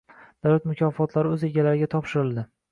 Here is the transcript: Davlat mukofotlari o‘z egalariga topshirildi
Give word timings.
Davlat 0.47 0.65
mukofotlari 0.69 1.33
o‘z 1.37 1.47
egalariga 1.51 1.93
topshirildi 1.95 2.51